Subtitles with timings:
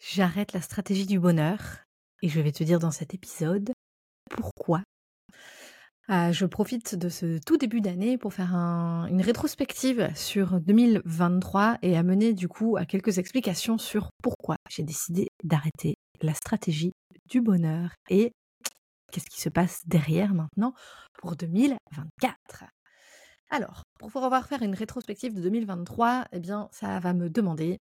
[0.00, 1.58] J'arrête la stratégie du bonheur
[2.22, 3.72] et je vais te dire dans cet épisode
[4.30, 4.82] pourquoi.
[6.10, 11.96] Euh, je profite de ce tout début d'année pour faire une rétrospective sur 2023 et
[11.98, 16.92] amener du coup à quelques explications sur pourquoi j'ai décidé d'arrêter la stratégie
[17.28, 18.32] du bonheur et
[19.12, 20.72] qu'est-ce qui se passe derrière maintenant
[21.12, 22.64] pour 2024.
[23.50, 27.78] Alors, pour pouvoir faire une rétrospective de 2023, eh bien, ça va me demander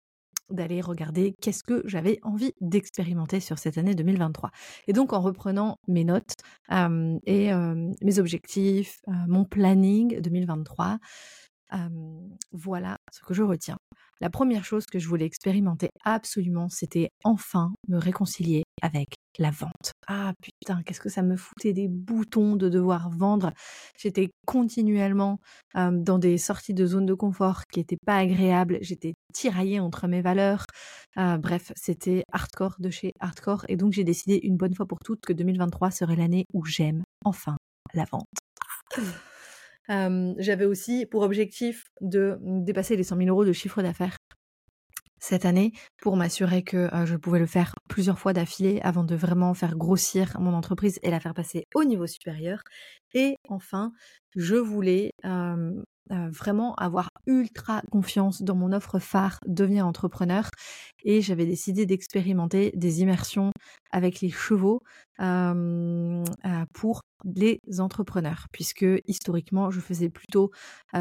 [0.51, 4.51] d'aller regarder qu'est-ce que j'avais envie d'expérimenter sur cette année 2023.
[4.87, 6.37] Et donc en reprenant mes notes
[6.71, 10.99] et mes objectifs, mon planning 2023,
[12.53, 13.79] voilà ce que je retiens.
[14.21, 19.93] La première chose que je voulais expérimenter absolument, c'était enfin me réconcilier avec la vente.
[20.07, 23.53] Ah putain, qu'est-ce que ça me foutait des boutons de devoir vendre.
[23.99, 25.39] J'étais continuellement
[25.75, 28.79] dans des sorties de zone de confort qui n'étaient pas agréables.
[28.81, 30.65] J'étais tiraillée entre mes valeurs.
[31.17, 33.65] bref, c'était hardcore de chez hardcore.
[33.69, 37.03] Et donc j'ai décidé une bonne fois pour toutes que 2023 serait l'année où j'aime
[37.25, 37.57] enfin
[37.95, 38.27] la vente.
[40.39, 44.17] J'avais aussi pour objectif de dépasser les 100 000 euros de chiffre d'affaires
[45.21, 49.55] cette année pour m'assurer que je pouvais le faire plusieurs fois d'affilée avant de vraiment
[49.55, 52.63] faire grossir mon entreprise et la faire passer au niveau supérieur.
[53.15, 53.93] Et enfin,
[54.37, 55.13] je voulais
[56.31, 60.49] vraiment avoir ultra confiance dans mon offre phare devenir entrepreneur
[61.05, 63.51] et j'avais décidé d'expérimenter des immersions
[63.91, 64.83] avec les chevaux
[66.73, 67.01] pour
[67.35, 70.51] les entrepreneurs, puisque historiquement, je faisais plutôt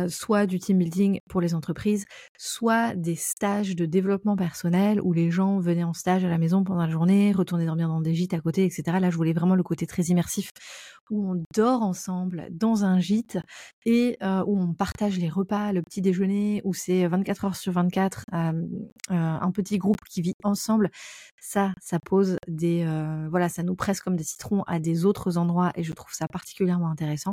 [0.08, 2.06] soit du team building pour les entreprises,
[2.38, 6.64] soit des stages de développement personnel où les gens venaient en stage à la maison
[6.64, 8.98] pendant la journée, retournaient dormir dans des gîtes à côté, etc.
[9.00, 10.50] Là, je voulais vraiment le côté très immersif
[11.10, 13.38] où on dort ensemble dans un gîte
[13.86, 18.26] et où on partage les repas, le petit déjeuner, où c'est 24 heures sur 24,
[18.32, 20.90] un petit groupe qui vit ensemble.
[21.40, 22.86] Ça, ça pose des,
[23.30, 26.28] voilà, ça nous presse comme des citrons à des autres endroits et je trouve ça
[26.28, 27.32] particulièrement intéressant.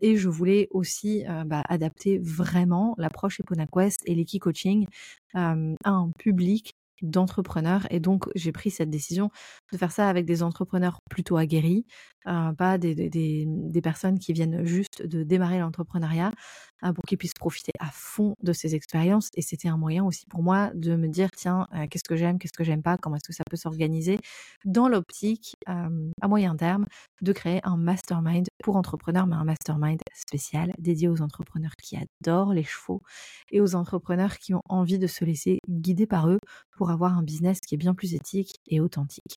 [0.00, 4.86] et je voulais aussi bah, adapter vraiment l'approche EponaQuest et l'Eki Coaching
[5.34, 5.54] à
[5.84, 7.86] un public d'entrepreneurs.
[7.90, 9.30] Et donc, j'ai pris cette décision
[9.72, 11.86] de faire ça avec des entrepreneurs plutôt aguerris,
[12.24, 16.32] pas des, personnes qui viennent juste de démarrer l'entrepreneuriat,
[16.82, 19.30] Hein, pour qu'ils puissent profiter à fond de ces expériences.
[19.34, 22.38] Et c'était un moyen aussi pour moi de me dire, tiens, euh, qu'est-ce que j'aime,
[22.38, 24.18] qu'est-ce que j'aime pas, comment est-ce que ça peut s'organiser
[24.66, 26.84] dans l'optique, à moyen terme,
[27.22, 32.52] de créer un mastermind pour entrepreneurs, mais un mastermind spécial dédié aux entrepreneurs qui adorent
[32.52, 33.02] les chevaux
[33.50, 36.38] et aux entrepreneurs qui ont envie de se laisser guider par eux
[36.76, 39.36] pour avoir un business qui est bien plus éthique et authentique.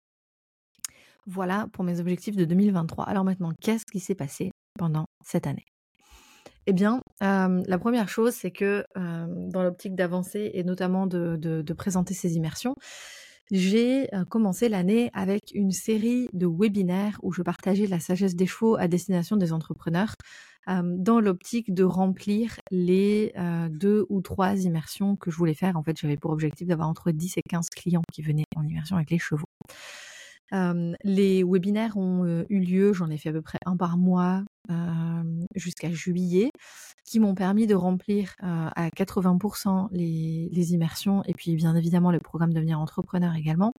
[1.25, 3.05] Voilà pour mes objectifs de 2023.
[3.05, 5.65] Alors maintenant, qu'est-ce qui s'est passé pendant cette année?
[6.65, 12.35] Eh bien, la première chose, c'est que dans l'optique d'avancer et notamment de, présenter ces
[12.35, 12.75] immersions,
[13.51, 18.75] j'ai commencé l'année avec une série de webinaires où je partageais la sagesse des chevaux
[18.75, 20.15] à destination des entrepreneurs
[20.67, 23.33] dans l'optique de remplir les
[23.71, 25.77] deux ou trois immersions que je voulais faire.
[25.77, 28.95] En fait, j'avais pour objectif d'avoir entre 10 et 15 clients qui venaient en immersion
[28.95, 29.47] avec les chevaux.
[30.51, 34.43] Les webinaires ont eu lieu, j'en ai fait à peu près un par mois
[35.55, 36.51] jusqu'à juillet,
[37.05, 42.53] qui m'ont permis de remplir à 80% les, immersions et puis bien évidemment le programme
[42.53, 43.73] devenir entrepreneur également.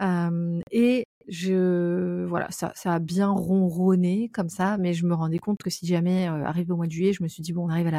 [0.00, 5.62] et je voilà, ça, ça, a bien ronronné comme ça, mais je me rendais compte
[5.62, 7.90] que si jamais arrivé au mois de juillet, je me suis dit bon, on arrive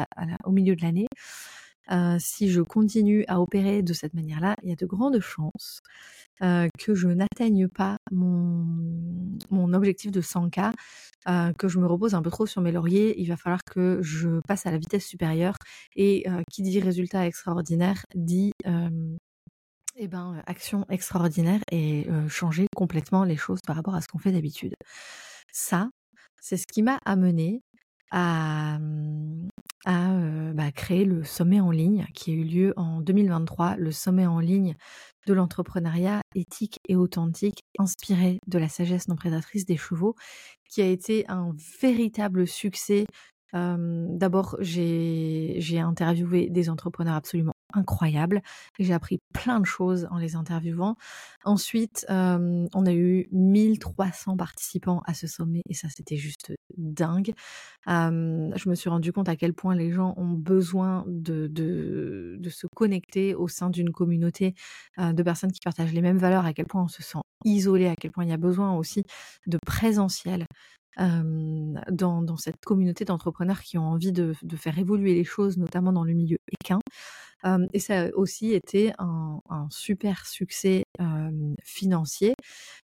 [0.44, 1.06] au milieu de l'année.
[2.18, 5.80] Si je continue à opérer de cette manière-là, il y a de grandes chances
[6.40, 10.72] que je n'atteigne pas mon, objectif de 100K,
[11.56, 13.20] que je me repose un peu trop sur mes lauriers.
[13.20, 15.56] Il va falloir que je passe à la vitesse supérieure.
[15.94, 18.52] Et qui dit résultat extraordinaire dit
[19.98, 24.32] eh ben, action extraordinaire et changer complètement les choses par rapport à ce qu'on fait
[24.32, 24.74] d'habitude.
[25.52, 25.88] Ça,
[26.40, 27.62] c'est ce qui m'a amené
[28.10, 28.78] à,
[29.86, 30.10] à
[30.52, 34.40] bah, créer le sommet en ligne qui a eu lieu en 2023, le sommet en
[34.40, 34.74] ligne
[35.26, 40.14] de l'entrepreneuriat éthique et authentique, inspiré de la sagesse non prédatrice des chevaux,
[40.68, 43.06] qui a été un véritable succès.
[43.54, 48.42] D'abord, j'ai interviewé des entrepreneurs absolument incroyables.
[48.78, 50.96] J'ai appris plein de choses en les interviewant.
[51.44, 57.32] Ensuite, on a eu 1300 participants à ce sommet et ça, c'était juste dingue.
[57.86, 63.34] je me suis rendu compte à quel point les gens ont besoin de, se connecter
[63.34, 64.54] au sein d'une communauté
[64.98, 67.96] de personnes qui partagent les mêmes valeurs, à quel point on se sent isolé, à
[67.96, 69.04] quel point il y a besoin aussi
[69.46, 70.46] de présentiel
[70.96, 76.14] dans, cette communauté d'entrepreneurs qui ont envie de, faire évoluer les choses, notamment dans le
[76.14, 76.78] milieu équin.
[77.72, 79.40] et ça a aussi été un,
[79.70, 80.84] super succès
[81.62, 82.34] financier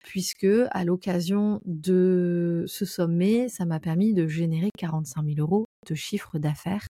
[0.05, 5.95] puisque à l'occasion de ce sommet, ça m'a permis de générer 45 000 euros de
[5.95, 6.87] chiffre d'affaires.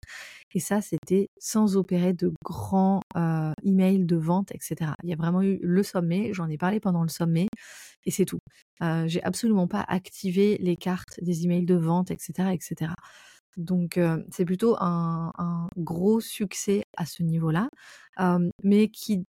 [0.52, 3.00] Et ça, c'était sans opérer de grands
[3.62, 4.92] emails de vente, etc.
[5.02, 7.46] Il y a vraiment eu le sommet, j'en ai parlé pendant le sommet,
[8.04, 8.40] et c'est tout.
[9.06, 12.92] j'ai absolument pas activé les cartes des emails de vente, etc., etc.
[13.56, 13.98] Donc
[14.30, 15.32] c'est plutôt un,
[15.76, 17.68] gros succès à ce niveau-là.
[18.62, 19.24] mais qui,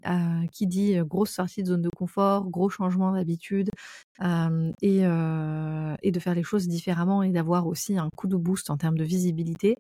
[0.52, 3.70] qui dit grosse sortie de zone de confort, gros changement d'habitude
[4.82, 5.00] et,
[6.06, 8.97] et de faire les choses différemment et d'avoir aussi un coup de boost en termes
[8.99, 9.76] de visibilité,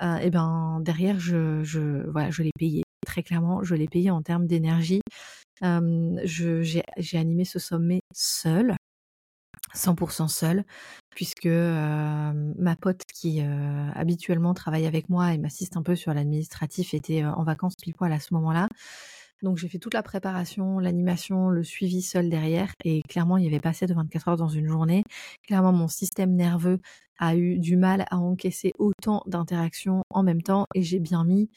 [0.00, 2.82] et ben derrière je, voilà, je l'ai payé.
[3.06, 5.02] Très clairement, je l'ai payé en termes d'énergie.
[5.62, 6.82] j'ai
[7.14, 8.74] animé ce sommet seul.
[9.74, 10.64] 100% seule,
[11.10, 17.24] puisque ma pote qui habituellement travaille avec moi et m'assiste un peu sur l'administratif était
[17.24, 18.68] en vacances pile poil à ce moment-là.
[19.42, 23.48] Donc j'ai fait toute la préparation, l'animation, le suivi seul derrière et clairement il n'y
[23.48, 25.04] avait pas assez de 24 heures dans une journée.
[25.46, 26.80] Clairement mon système nerveux
[27.18, 31.50] a eu du mal à encaisser autant d'interactions en même temps et j'ai bien mis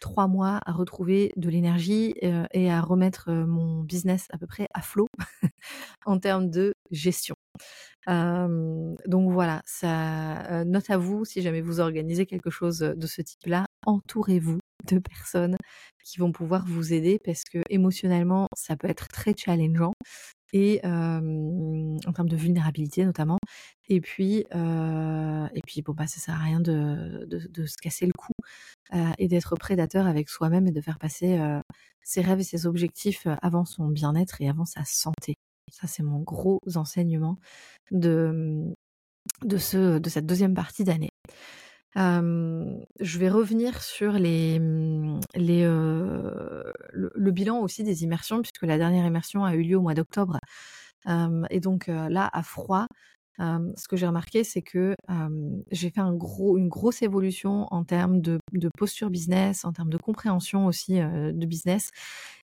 [0.00, 4.82] trois mois à retrouver de l'énergie et à remettre mon business à peu près à
[4.82, 5.06] flot
[6.06, 7.36] en termes de gestion
[8.06, 13.66] donc voilà, ça, note à vous, si jamais vous organisez quelque chose de ce type-là,
[13.86, 15.56] entourez-vous de personnes
[16.04, 19.92] qui vont pouvoir vous aider parce que émotionnellement, ça peut être très challengeant
[20.52, 23.38] et en termes de vulnérabilité notamment.
[23.88, 28.12] Et puis, et puis bon bah ça sert à rien de, de, se casser le
[28.12, 28.32] cou
[29.18, 31.38] et d'être prédateur avec soi-même et de faire passer
[32.02, 35.34] ses rêves et ses objectifs avant son bien-être et avant sa santé.
[35.72, 37.36] Ça, c'est mon gros enseignement
[37.90, 38.72] de,
[39.44, 41.10] de, ce, de cette deuxième partie d'année.
[41.96, 49.54] Je vais revenir sur mmh, le, bilan aussi des immersions, puisque la dernière immersion a
[49.54, 50.38] eu lieu au mois d'octobre.
[51.50, 52.86] et donc là, à froid,
[53.38, 54.94] ce que j'ai remarqué, c'est que
[55.70, 58.38] j'ai fait une grosse évolution en termes de
[58.76, 61.90] posture business, en termes de compréhension aussi de business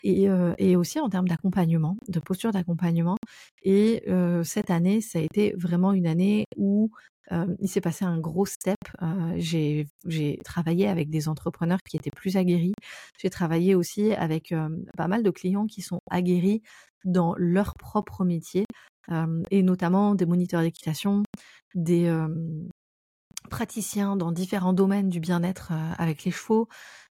[0.04, 3.18] et, aussi en termes d'accompagnement, de posture d'accompagnement.
[3.64, 4.04] Et
[4.44, 6.92] cette année, ça a été vraiment une année où
[7.30, 8.78] il s'est passé un gros step.
[9.36, 9.88] j'ai
[10.44, 12.74] travaillé avec des entrepreneurs qui étaient plus aguerris.
[13.20, 14.54] J'ai travaillé aussi avec
[14.98, 16.62] pas mal de clients qui sont aguerris
[17.06, 18.66] dans leur propre métier,
[19.50, 21.24] et notamment des moniteurs d'équitation,
[21.76, 22.10] des
[23.52, 26.68] praticiens dans différents domaines du bien-être avec les chevaux,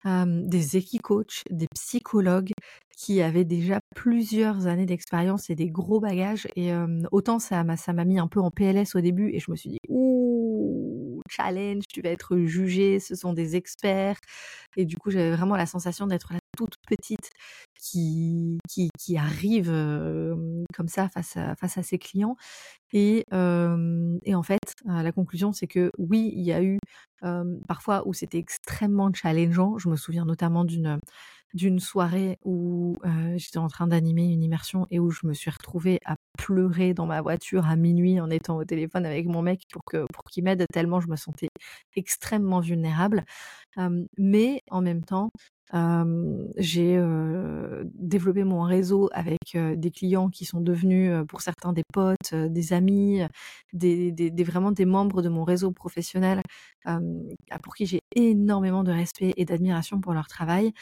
[0.05, 2.53] des équicoachs, des psychologues
[2.97, 6.47] qui avaient déjà plusieurs années d'expérience et des gros bagages.
[6.57, 6.73] Et
[7.13, 9.57] autant ça m'a ça m'a mis un peu en PLS au début et je me
[9.57, 10.26] suis dit ouh
[11.29, 14.19] challenge, tu vas être jugé, ce sont des experts.
[14.77, 17.31] Et du coup j'avais vraiment la sensation d'être la toute petite
[17.81, 19.69] qui qui, arrive
[20.75, 22.37] comme ça face à face à ses clients.
[22.93, 26.79] Et, et en fait la conclusion c'est que oui il y a eu
[27.69, 29.79] parfois où c'était extrêmement challengeant.
[29.79, 30.99] Je me souviens notamment d'une
[31.55, 32.99] d'une soirée où
[33.37, 37.07] j'étais en train d'animer une immersion et où je me suis retrouvée à pleurer dans
[37.07, 40.45] ma voiture à minuit en étant au téléphone avec mon mec pour que pour qu'il
[40.45, 41.49] m'aide tellement je me sentais
[41.97, 43.25] extrêmement vulnérable.
[44.19, 45.31] mais en même temps,
[46.59, 46.99] j'ai
[47.95, 53.23] développé mon réseau avec des clients qui sont devenus pour certains des potes, des amis,
[53.73, 56.43] des, des, vraiment des membres de mon réseau professionnel
[57.63, 60.73] pour qui j'ai énormément de respect et d'admiration pour leur travail.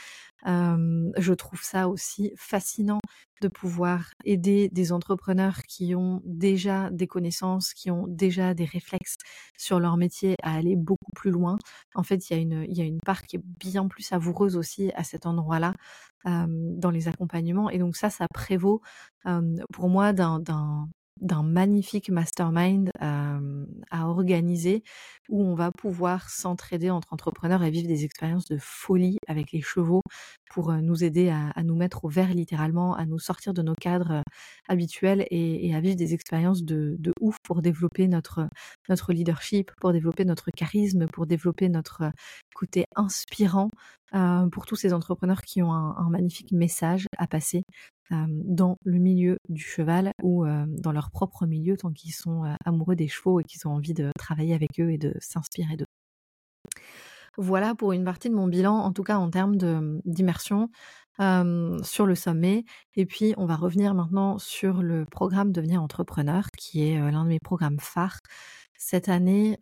[0.44, 3.00] Je trouve ça aussi fascinant
[3.40, 9.16] de pouvoir aider des entrepreneurs qui ont déjà des connaissances, qui ont déjà des réflexes
[9.58, 11.56] sur leur métier à aller beaucoup plus loin.
[11.94, 14.56] En fait, il y a une, y a une part qui est bien plus savoureuse
[14.56, 15.74] aussi à cet endroit-là
[16.24, 17.68] dans les accompagnements.
[17.70, 18.80] Et donc ça, ça prévaut
[19.72, 20.88] pour moi d'un
[21.20, 22.90] d'un magnifique mastermind
[23.90, 24.82] à organiser
[25.28, 29.62] où on va pouvoir s'entraider entre entrepreneurs et vivre des expériences de folie avec les
[29.62, 30.02] chevaux
[30.50, 34.22] pour nous aider à, nous mettre au vert littéralement, à nous sortir de nos cadres
[34.68, 38.48] habituels et, à vivre des expériences de, ouf pour développer notre,
[39.08, 42.10] leadership, pour développer notre charisme, pour développer notre
[42.54, 43.70] côté inspirant
[44.52, 47.64] pour tous ces entrepreneurs qui ont un magnifique message à passer
[48.10, 53.08] dans le milieu du cheval ou dans leur propre milieu tant qu'ils sont amoureux des
[53.08, 55.93] chevaux et qu'ils ont envie de travailler avec eux et de s'inspirer d'eux.
[57.36, 59.56] Voilà pour une partie de mon bilan, en tout cas en termes
[60.04, 60.70] d'immersion
[61.18, 62.64] sur le sommet.
[62.96, 67.28] Et puis on va revenir maintenant sur le programme Devenir entrepreneur, qui est l'un de
[67.28, 68.20] mes programmes phares.
[68.84, 69.58] Cette année,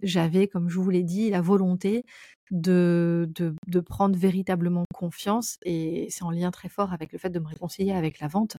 [0.00, 2.04] j'avais, comme je vous l'ai dit, la volonté
[2.52, 7.40] de, de, prendre véritablement confiance et c'est en lien très fort avec le fait de
[7.40, 8.56] me réconcilier avec la vente.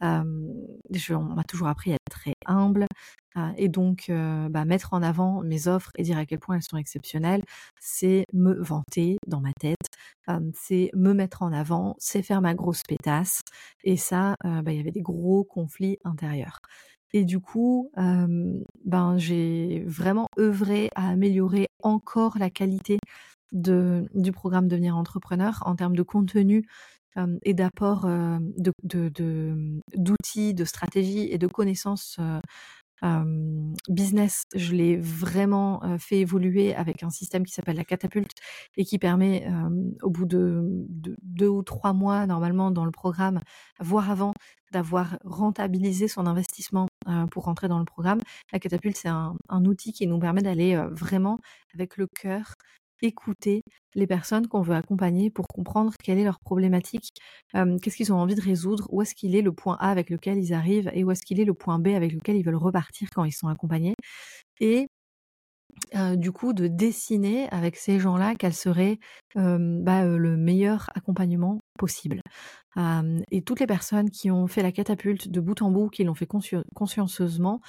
[0.00, 2.86] on m'a toujours appris à être très humble
[3.56, 4.10] et donc
[4.50, 7.44] bah, mettre en avant mes offres et dire à quel point elles sont exceptionnelles,
[7.80, 9.86] c'est me vanter dans ma tête,
[10.52, 13.40] c'est me mettre en avant, c'est faire ma grosse pétasse
[13.84, 16.58] et ça, bah, il y avait des gros conflits intérieurs.
[17.12, 22.98] Et du coup, ben, j'ai vraiment œuvré à améliorer encore la qualité
[23.52, 26.66] de, du programme Devenir entrepreneur en termes de contenu
[27.44, 28.72] et d'apport de,
[29.94, 32.18] d'outils, de, stratégies et de connaissances
[33.88, 38.32] business, je l'ai vraiment fait évoluer avec un système qui s'appelle la catapulte
[38.76, 39.46] et qui permet,
[40.02, 40.62] au bout de,
[41.22, 43.40] deux ou trois mois normalement dans le programme,
[43.80, 44.32] voire avant,
[44.72, 46.86] d'avoir rentabilisé son investissement
[47.30, 48.20] pour rentrer dans le programme.
[48.52, 51.38] La catapulte, c'est un, outil qui nous permet d'aller vraiment
[51.74, 52.54] avec le cœur
[53.02, 53.62] écouter
[53.94, 57.12] les personnes qu'on veut accompagner pour comprendre quelle est leur problématique,
[57.52, 60.38] qu'est-ce qu'ils ont envie de résoudre, où est-ce qu'il est le point A avec lequel
[60.38, 63.08] ils arrivent et où est-ce qu'il est le point B avec lequel ils veulent repartir
[63.14, 63.94] quand ils sont accompagnés.
[64.60, 64.88] Et
[66.14, 68.98] du coup, de dessiner avec ces gens-là quel serait
[69.34, 72.20] bah, le meilleur accompagnement possible.
[73.30, 76.14] et toutes les personnes qui ont fait la catapulte de bout en bout, qui l'ont
[76.14, 76.28] fait
[76.74, 77.60] consciencieusement,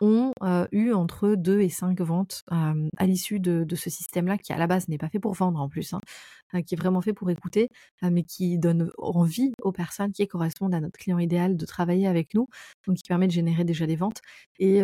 [0.00, 0.32] ont
[0.72, 4.88] eu entre 2 et 5 ventes à l'issue de, ce système-là, qui à la base
[4.88, 7.68] n'est pas fait pour vendre en plus, hein, qui est vraiment fait pour écouter,
[8.02, 12.34] mais qui donne envie aux personnes qui correspondent à notre client idéal de travailler avec
[12.34, 12.48] nous,
[12.86, 14.20] donc qui permet de générer déjà des ventes.
[14.58, 14.82] Et,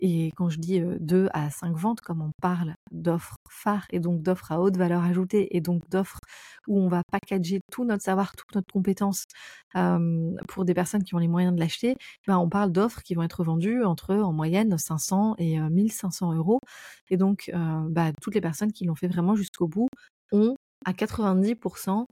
[0.00, 4.22] et quand je dis 2 à 5 ventes, comme on parle d'offres phares et donc
[4.22, 6.20] d'offres à haute valeur ajoutée et donc d'offres
[6.66, 9.24] où on va packager tout notre savoir, toute notre compétence
[10.48, 13.22] pour des personnes qui ont les moyens de l'acheter, ben on parle d'offres qui vont
[13.22, 16.60] être vendues entre en moyenne 500 et 1500 euros.
[17.10, 17.50] Et donc,
[17.88, 19.88] bah, toutes les personnes qui l'ont fait vraiment jusqu'au bout
[20.32, 22.06] ont à 90%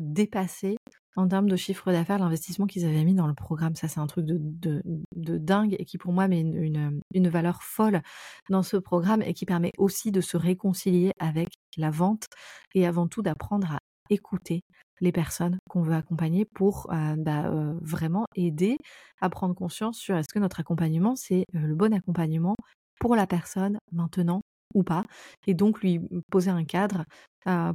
[0.00, 0.76] dépassé
[1.18, 3.74] en termes de chiffre d'affaires l'investissement qu'ils avaient mis dans le programme.
[3.74, 4.82] Ça, c'est un truc de,
[5.12, 8.02] dingue et qui pour moi met une, valeur folle
[8.50, 12.26] dans ce programme et qui permet aussi de se réconcilier avec la vente
[12.74, 13.78] et avant tout d'apprendre à
[14.10, 14.62] écouter
[15.00, 16.88] les personnes qu'on veut accompagner pour
[17.18, 17.50] bah,
[17.80, 18.76] vraiment aider
[19.20, 22.54] à prendre conscience sur est-ce que notre accompagnement, c'est le bon accompagnement
[23.00, 24.42] pour la personne maintenant
[24.74, 25.04] ou pas,
[25.46, 26.00] et donc lui
[26.30, 27.04] poser un cadre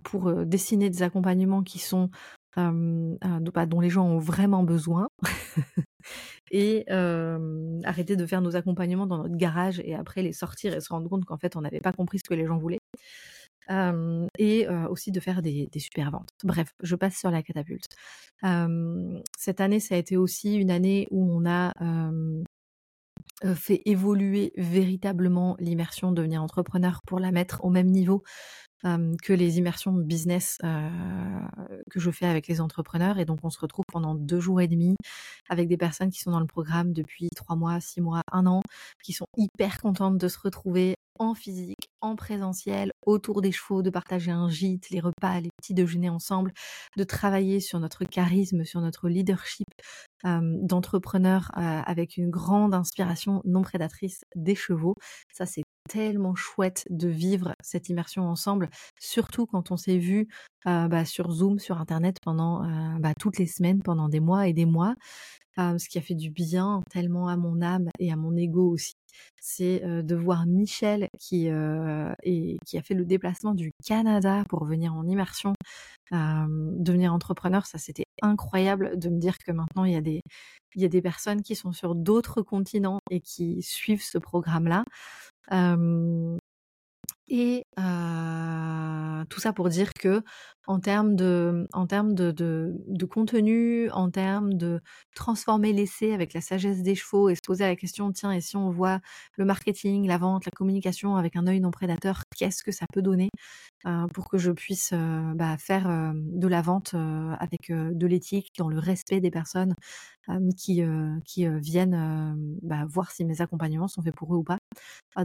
[0.03, 2.09] pour dessiner des accompagnements qui sont
[2.55, 5.07] bah, dont les gens ont vraiment besoin
[6.51, 6.85] et
[7.83, 11.09] arrêter de faire nos accompagnements dans notre garage et après les sortir et se rendre
[11.09, 12.79] compte qu'en fait on n'avait pas compris ce que les gens voulaient
[13.69, 16.29] et aussi de faire des, super ventes.
[16.43, 17.95] Bref, je passe sur la catapulte.
[19.37, 21.73] cette année, ça a été aussi une année où on a
[23.55, 28.23] fait évoluer véritablement l'immersion devenir entrepreneur pour la mettre au même niveau
[28.83, 33.17] que les immersions business que je fais avec les entrepreneurs.
[33.19, 34.95] Et donc, on se retrouve pendant deux jours et demi
[35.49, 38.61] avec des personnes qui sont dans le programme depuis trois mois, six mois, un an,
[39.03, 43.89] qui sont hyper contentes de se retrouver en physique, en présentiel, autour des chevaux, de
[43.89, 46.53] partager un gîte, les repas, les petits déjeuners ensemble,
[46.97, 49.67] de travailler sur notre charisme, sur notre leadership
[50.23, 54.95] d'entrepreneur avec une grande inspiration non prédatrice des chevaux.
[55.33, 60.27] Ça, c'est tellement chouette de vivre cette immersion ensemble, surtout quand on s'est vu
[60.65, 62.63] bah, sur Zoom, sur Internet pendant
[62.99, 64.95] bah, toutes les semaines, pendant des mois et des mois.
[65.57, 68.93] ce qui a fait du bien tellement à mon âme et à mon ego aussi
[69.39, 72.15] c'est de voir Michel qui, a
[72.83, 75.53] fait le déplacement du Canada pour venir en immersion,
[76.11, 77.65] devenir entrepreneur.
[77.65, 81.71] Ça, c'était incroyable de me dire que maintenant, il y a des personnes qui sont
[81.71, 84.83] sur d'autres continents et qui suivent ce programme-là.
[87.27, 87.65] Et
[89.29, 90.21] tout ça pour dire que
[90.67, 94.81] en termes de, en termes de, de, contenu, en termes de
[95.15, 98.55] transformer l'essai avec la sagesse des chevaux et se poser la question, tiens, et si
[98.55, 98.99] on voit
[99.37, 103.01] le marketing, la vente, la communication avec un œil non prédateur, qu'est-ce que ça peut
[103.01, 103.29] donner
[104.13, 104.93] pour que je puisse
[105.35, 106.95] bah, faire de la vente
[107.39, 109.75] avec de l'éthique, dans le respect des personnes
[110.57, 110.81] qui,
[111.25, 114.59] qui viennent bah, voir si mes accompagnements sont faits pour eux ou pas,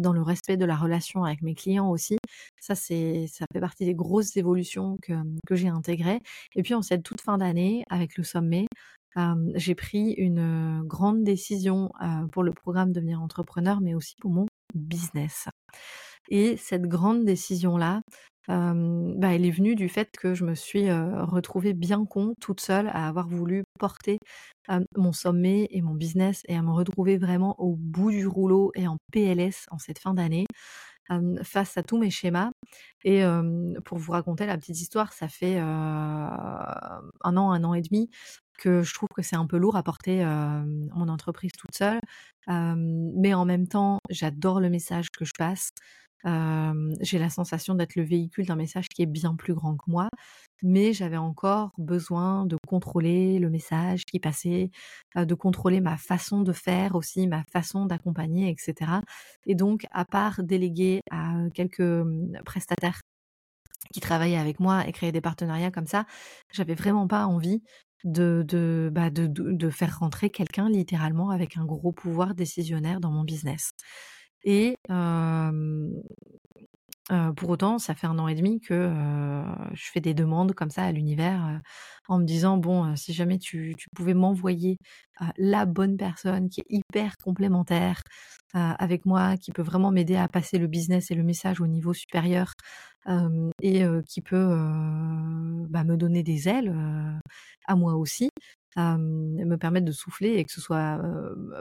[0.00, 2.18] dans le respect de la relation avec mes clients aussi.
[2.60, 5.12] Ça, c'est, ça fait partie des grosses évolutions que,
[5.46, 6.20] que j'ai intégrées.
[6.54, 8.66] Et puis en cette toute fin d'année, avec le sommet,
[9.54, 11.90] j'ai pris une grande décision
[12.32, 15.48] pour le programme Devenir entrepreneur, mais aussi pour mon business.
[16.28, 18.02] Et cette grande décision-là,
[18.48, 22.88] bah, elle est venue du fait que je me suis, retrouvée bien con, toute seule,
[22.88, 24.18] à avoir voulu porter,
[24.96, 28.86] mon sommet et mon business et à me retrouver vraiment au bout du rouleau et
[28.86, 30.46] en PLS en cette fin d'année,
[31.42, 32.50] face à tous mes schémas
[33.04, 33.22] et
[33.84, 38.10] pour vous raconter la petite histoire, ça fait, 1 an, 1 an et demi
[38.58, 42.00] que je trouve que c'est un peu lourd à porter, mon entreprise toute seule,
[42.48, 45.70] mais en même temps, j'adore le message que je passe.
[46.24, 50.08] J'ai la sensation d'être le véhicule d'un message qui est bien plus grand que moi,
[50.62, 54.70] mais j'avais encore besoin de contrôler le message qui passait,
[55.16, 59.02] de contrôler ma façon de faire aussi, ma façon d'accompagner, etc.
[59.46, 62.02] Et donc, à part déléguer à quelques
[62.44, 63.00] prestataires
[63.92, 66.04] qui travaillaient avec moi et créer des partenariats comme ça,
[66.52, 67.62] j'avais vraiment pas envie
[68.04, 69.10] de, bah
[69.70, 73.72] faire rentrer quelqu'un littéralement avec un gros pouvoir décisionnaire dans mon business.
[74.44, 74.76] Et
[77.36, 78.92] pour autant, ça fait un an et demi que
[79.72, 81.60] je fais des demandes comme ça à l'univers
[82.08, 84.78] en me disant bon, si jamais tu, pouvais m'envoyer
[85.36, 88.02] la bonne personne qui est hyper complémentaire
[88.52, 91.94] avec moi, qui peut vraiment m'aider à passer le business et le message au niveau
[91.94, 92.52] supérieur
[93.62, 94.54] et qui peut
[95.68, 96.74] bah, me donner des ailes
[97.66, 98.30] à moi aussi,
[98.76, 101.00] me permettre de souffler et que ce soit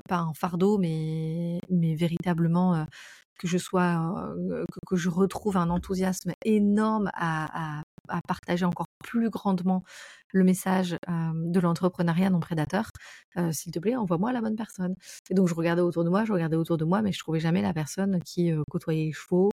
[0.08, 2.86] pas un fardeau, mais, mais véritablement
[3.38, 4.34] que je sois,
[4.88, 7.84] que, je retrouve un enthousiasme énorme à,
[8.26, 9.84] partager encore plus grandement
[10.32, 12.90] le message de l'entrepreneuriat non prédateur,
[13.52, 14.96] s'il te plaît, envoie-moi la bonne personne.
[15.30, 17.40] Et donc je regardais autour de moi, je regardais autour de moi, mais je trouvais
[17.40, 19.52] jamais la personne qui côtoyait les chevaux,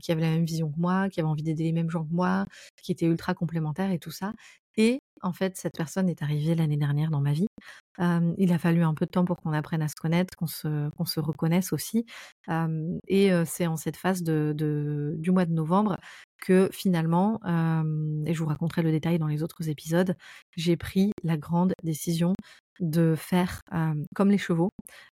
[0.00, 2.12] qui avait la même vision que moi, qui avait envie d'aider les mêmes gens que
[2.12, 2.46] moi,
[2.82, 4.32] qui était ultra complémentaire et tout ça.
[4.76, 7.46] Et en fait, cette personne est arrivée l'année dernière dans ma vie.
[8.38, 10.88] il a fallu un peu de temps pour qu'on apprenne à se connaître, qu'on se,
[10.90, 12.06] qu'on se reconnaisse aussi.
[13.08, 15.98] et c'est en cette phase de, du mois de novembre
[16.40, 17.40] que finalement,
[18.26, 20.16] et je vous raconterai le détail dans les autres épisodes,
[20.56, 22.34] j'ai pris la grande décision
[22.80, 23.60] de faire
[24.14, 24.70] comme les chevaux.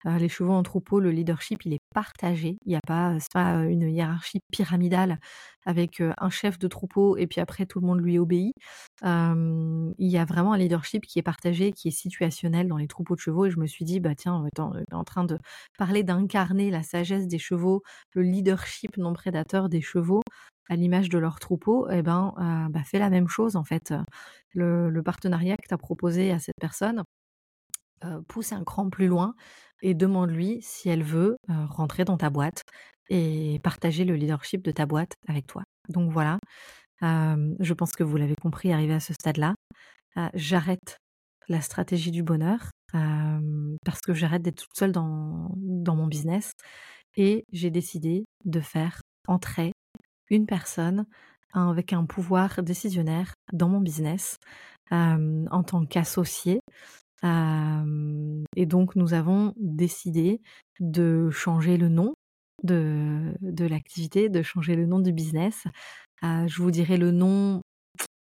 [0.05, 2.57] les chevaux en troupeau, le leadership, il est partagé.
[2.65, 5.19] Il n'y a pas, pas une hiérarchie pyramidale
[5.65, 8.53] avec un chef de troupeau et puis après tout le monde lui obéit.
[9.03, 13.15] il y a vraiment un leadership qui est partagé, qui est situationnel dans les troupeaux
[13.15, 13.45] de chevaux.
[13.45, 15.37] Et je me suis dit, bah tiens, on est en train de
[15.77, 17.83] parler d'incarner la sagesse des chevaux,
[18.13, 20.21] le leadership non prédateur des chevaux
[20.69, 22.33] à l'image de leur troupeau, eh ben,
[22.71, 23.93] bah, fais la même chose en fait.
[24.53, 27.03] Le, le partenariat que tu as proposé à cette personne,
[28.27, 29.35] pousse un cran plus loin
[29.81, 32.63] et demande-lui si elle veut rentrer dans ta boîte
[33.09, 35.63] et partager le leadership de ta boîte avec toi.
[35.89, 36.39] Donc voilà,
[37.01, 39.55] je pense que vous l'avez compris, arrivé à ce stade-là,
[40.33, 40.97] j'arrête
[41.47, 46.51] la stratégie du bonheur parce que j'arrête d'être toute seule dans, dans mon business
[47.17, 49.71] et j'ai décidé de faire entrer
[50.29, 51.05] une personne
[51.53, 54.37] avec un pouvoir décisionnaire dans mon business
[54.91, 56.61] en tant qu'associé
[57.23, 60.41] et donc nous avons décidé
[60.79, 62.13] de changer le nom
[62.63, 65.65] de, de l'activité, de changer le nom du business.
[66.23, 67.61] je vous dirai le nom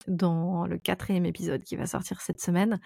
[0.06, 2.80] dans le quatrième épisode qui va sortir cette semaine.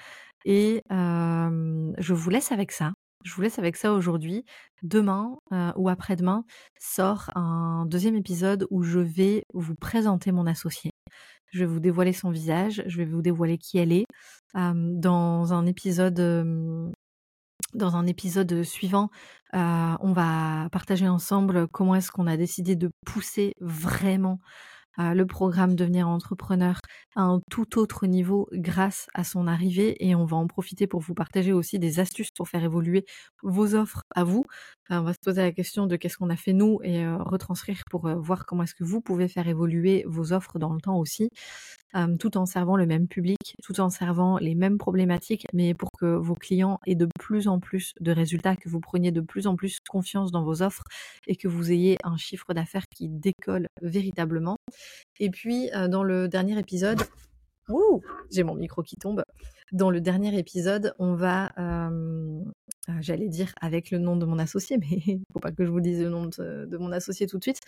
[0.44, 2.92] Et je vous laisse avec ça.
[3.24, 4.44] Je vous laisse avec ça aujourd'hui.
[4.82, 5.36] Demain
[5.76, 6.44] ou après-demain
[6.78, 10.90] sort un deuxième épisode où je vais vous présenter mon associé.
[11.50, 14.06] Je vais vous dévoiler son visage, je vais vous dévoiler qui elle est.
[14.54, 16.20] dans un épisode
[17.74, 19.10] dans un épisode suivant,
[19.52, 24.40] on va partager ensemble comment est-ce qu'on a décidé de pousser vraiment
[24.98, 26.80] le programme Devenir entrepreneur
[27.14, 31.00] à un tout autre niveau grâce à son arrivée et on va en profiter pour
[31.00, 33.04] vous partager aussi des astuces pour faire évoluer
[33.42, 34.44] vos offres à vous.
[34.90, 38.08] on va se poser la question de qu'est-ce qu'on a fait nous et retranscrire pour
[38.20, 41.30] voir comment est-ce que vous pouvez faire évoluer vos offres dans le temps aussi
[42.18, 46.06] tout en servant le même public, tout en servant les mêmes problématiques, mais pour que
[46.06, 49.56] vos clients aient de plus en plus de résultats, que vous preniez de plus en
[49.56, 50.84] plus confiance dans vos offres
[51.26, 54.56] et que vous ayez un chiffre d'affaires qui décolle véritablement.
[55.20, 57.02] Et puis, dans le dernier épisode,
[58.30, 59.22] j'ai mon micro qui tombe.
[59.72, 61.52] Dans le dernier épisode, on va,
[63.00, 65.80] j'allais dire avec le nom de mon associé, mais il faut pas que je vous
[65.80, 67.60] dise le nom de, mon associé tout de suite.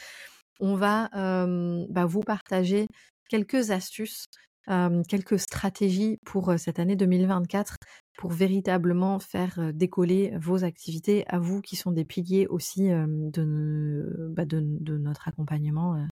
[0.60, 2.86] On va bah, vous partager
[3.28, 4.26] quelques astuces,
[5.08, 7.76] quelques stratégies pour cette année 2024
[8.16, 14.44] pour véritablement faire décoller vos activités à vous qui sont des piliers aussi de, bah,
[14.44, 14.60] de,
[14.98, 16.06] notre accompagnement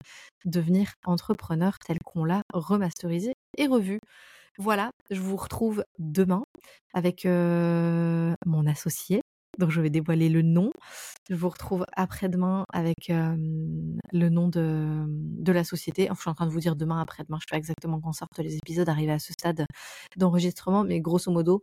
[0.44, 4.00] devenir entrepreneur tel qu'on l'a remasterisé et revu.
[4.58, 6.44] Voilà, je vous retrouve demain
[6.92, 9.22] avec mon associé
[9.58, 10.70] Donc je vais dévoiler le nom.
[11.30, 16.10] Je vous retrouve après-demain avec le nom de, la société.
[16.10, 17.38] Enfin, je suis en train de vous dire demain, après-demain.
[17.40, 19.64] Je sais pas exactement quand sortent les épisodes, arrivés à ce stade
[20.16, 20.84] d'enregistrement.
[20.84, 21.62] Mais grosso modo,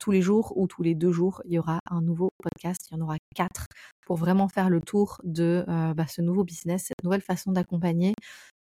[0.00, 2.88] tous les jours ou tous les deux jours, il y aura un nouveau podcast.
[2.90, 3.66] Il y en aura quatre
[4.06, 8.14] pour vraiment faire le tour de bah, ce nouveau business, cette nouvelle façon d'accompagner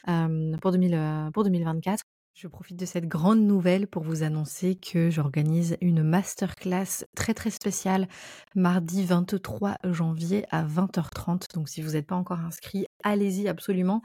[0.05, 2.03] pour, 2000, pour 2024.
[2.35, 7.51] Je profite de cette grande nouvelle pour vous annoncer que j'organise une masterclass très très
[7.51, 8.09] spéciale
[8.57, 11.55] mardi 23 janvier à 20h30.
[11.55, 14.03] Donc si vous n'êtes pas encore inscrit, allez-y absolument.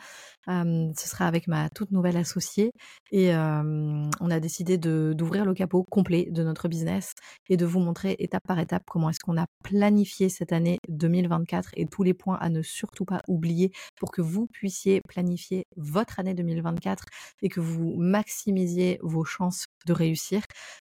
[0.47, 2.71] ce sera avec ma toute nouvelle associée
[3.11, 7.13] et on a décidé d'ouvrir le capot complet de notre business
[7.49, 11.71] et de vous montrer étape par étape comment est-ce qu'on a planifié cette année 2024
[11.77, 16.19] et tous les points à ne surtout pas oublier pour que vous puissiez planifier votre
[16.19, 17.05] année 2024
[17.41, 20.41] et que vous maximisiez vos chances de réussir.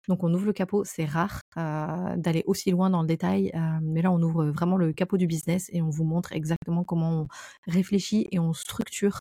[0.07, 4.11] Donc on ouvre le capot, c'est rare d'aller aussi loin dans le détail, mais là
[4.11, 7.27] on ouvre vraiment le capot du business et on vous montre exactement comment on
[7.67, 9.19] réfléchit et on structure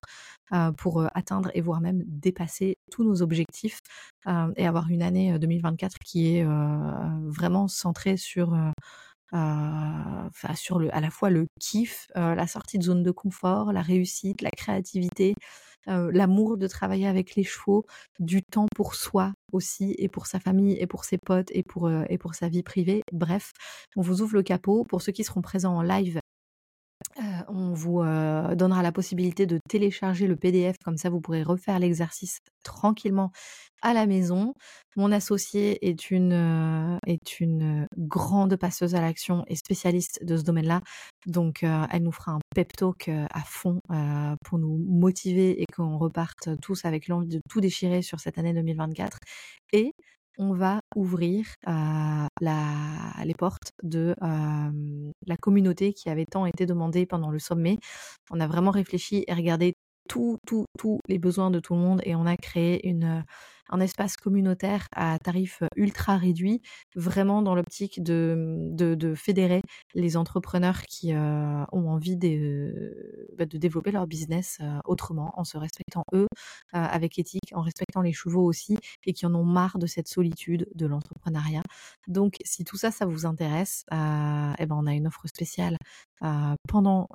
[0.77, 3.81] pour atteindre et voire même dépasser tous nos objectifs
[4.57, 6.47] et avoir une année 2024 qui est
[7.25, 8.57] vraiment centrée sur
[9.33, 14.43] sur le, à la fois le kiff, la sortie de zone de confort, la réussite,
[14.43, 15.35] la créativité,
[15.87, 17.85] l'amour de travailler avec les chevaux,
[18.19, 21.91] du temps pour soi aussi et pour sa famille et pour ses potes et pour,
[21.91, 23.03] et pour sa vie privée.
[23.13, 23.53] Bref,
[23.97, 24.85] on vous ouvre le capot.
[24.85, 26.21] Pour ceux qui seront présents en live,
[27.49, 28.03] on vous
[28.55, 33.31] donnera la possibilité de télécharger le PDF, comme ça vous pourrez refaire l'exercice tranquillement
[33.83, 34.55] à la maison.
[34.97, 40.81] Mon associée est une, est une grande passeuse à l'action et spécialiste de ce domaine-là.
[41.27, 43.81] Donc elle nous fera un pep talk à fond
[44.45, 48.55] pour nous motiver et qu'on reparte tous avec l'envie de tout déchirer sur cette année
[48.55, 49.19] 2024.
[49.73, 49.93] Et
[50.39, 51.47] on va ouvrir
[52.41, 54.15] les portes de
[55.27, 57.79] la communauté qui avait tant été demandée pendant le sommet.
[58.31, 59.74] On a vraiment réfléchi et regardé
[60.09, 60.39] tous
[61.09, 63.25] les besoins de tout le monde et on a créé une,
[63.71, 66.61] un espace communautaire à tarif ultra réduit,
[66.95, 69.63] vraiment dans l'optique de, de, fédérer
[69.95, 76.05] les entrepreneurs qui ont envie de, bah, de développer leur business autrement, en se respectant
[76.13, 76.27] eux,
[76.73, 80.67] avec éthique, en respectant les chevaux aussi, et qui en ont marre de cette solitude
[80.75, 81.63] de l'entrepreneuriat.
[82.07, 85.77] Donc, si tout ça, ça vous intéresse, eh ben, on a une offre spéciale
[86.69, 87.09] pendant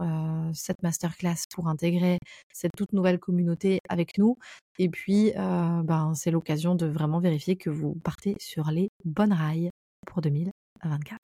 [0.54, 2.20] cette masterclass pour intégrer
[2.54, 4.38] cette toute nouvelle communauté avec nous.
[4.78, 9.70] Et puis, ben, c'est l'occasion de vraiment vérifier que vous partez sur les bonnes rails
[10.08, 11.20] pour 2024.